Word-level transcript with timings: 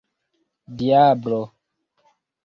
diablo 0.77 1.41